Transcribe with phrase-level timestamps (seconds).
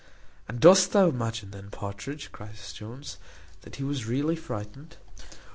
[0.47, 3.19] "And dost thou imagine, then, Partridge," cries Jones,
[3.61, 4.97] "that he was really frightened?"